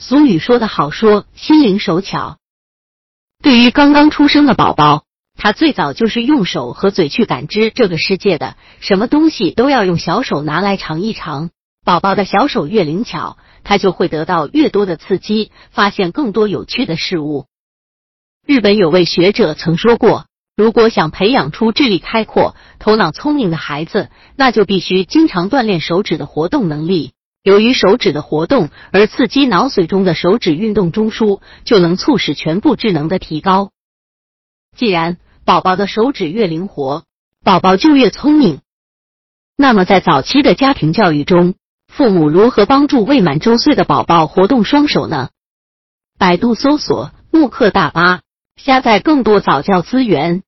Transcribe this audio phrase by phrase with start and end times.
[0.00, 2.38] 俗语说得好，说心灵手巧。
[3.42, 5.04] 对于刚刚出生的宝宝，
[5.36, 11.50] 他最早就是用手和嘴去感知这个世界的，什么东西都要用小手拿来尝一尝。
[11.84, 17.44] 宝宝的小手越灵巧，他就会得到越多的刺激，发现更多有趣的事物。
[18.46, 20.24] 日本有位学者曾说过，
[20.56, 27.12] 如果想培养出智力开阔、头脑聪明的孩子，那就必须经常锻炼手指的活动能力。
[27.42, 33.70] 由于手指的活动而刺激脑髓中的手指运动中枢，就能促使全部智能的提高。
[34.76, 37.04] 既然宝宝的手指越灵活，
[37.42, 38.60] 宝宝就越聪明。
[39.56, 41.54] 那么在早期的家庭教育中，
[41.88, 45.30] 父母如何帮助未满周岁的宝宝活动双手呢？
[46.18, 48.20] 百度搜索“慕课大巴”，
[48.56, 50.42] 下载更多早教资源。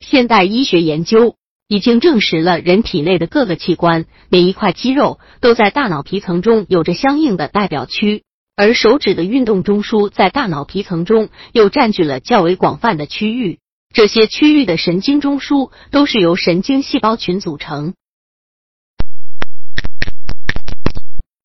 [0.00, 1.36] 现代医学研究。
[1.68, 8.22] 已经证实了，人体内的各个器官、每一块肌肉都在大脑皮层中有着相应的代表区，
[8.54, 13.58] 而手指的运动中枢在大脑皮层中又占据了较为广泛的区域。
[13.92, 17.94] 这些区域的神经中枢都是由神经细胞群组成。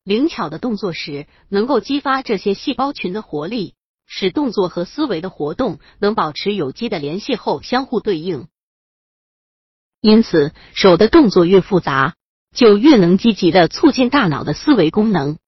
[0.04, 3.74] 灵巧的动作时，能够激发这些细胞群的活力，
[4.06, 8.46] 使动作和思维的活动能保持有机的联系后相互对应。
[10.02, 12.16] 因此，手的动作越复杂，
[12.52, 15.38] 就越能积极的促进大脑的思维功能。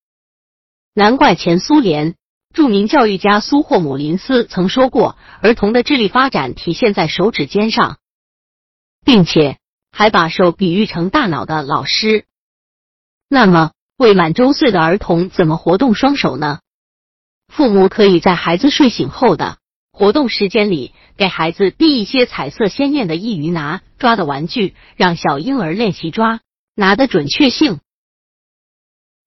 [0.94, 2.14] 难怪前苏联
[2.52, 7.98] 著名教育家苏霍姆林斯曾说过，儿童的智力发展体现在手指尖上，
[9.04, 9.58] 并且
[9.90, 12.24] 还把手比喻成大脑的老师。
[13.28, 16.60] 那么，未满周岁的儿童怎么活动双手呢？
[17.48, 19.58] 父母可以在孩子睡醒后的
[19.94, 20.92] 活动时间里。
[21.16, 26.40] 给孩子递一些彩色鲜艳的易于拿抓的玩具，让小婴儿练习抓
[26.74, 27.78] 拿的准确性。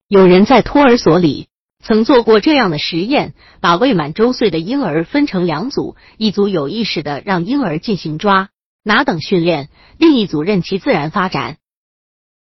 [0.06, 1.48] 有人在托儿所里
[1.82, 8.50] 曾做过这样的实验，把未满周岁的婴儿分成两组，一组有意识的让婴儿进行抓
[8.84, 11.56] 拿等训练，另一组任其自然发展。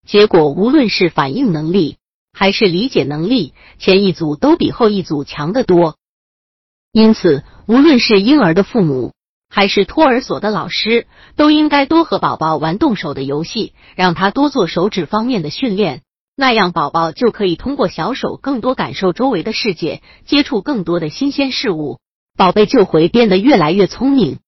[0.06, 1.98] 结果，无论是反应能力
[2.32, 5.97] 还是理解能力，前一组都比后一组强得多。
[6.92, 9.12] 因此，无论是婴儿的父母，
[9.50, 11.06] 还是托儿所的老师
[11.36, 16.02] 都应该多和宝宝玩动手的游戏，让他多做手指方面的训练。
[16.34, 21.98] 那样，宝宝就可以通过小手更多感受周围的世界，接触更多的新鲜事物，
[22.36, 24.38] 宝贝就会变得越来越聪明。